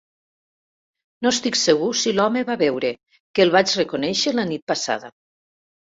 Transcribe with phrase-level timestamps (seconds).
[1.25, 2.91] No estic segur si l"home va veure
[3.35, 5.13] que el vaig reconèixer la nit passada.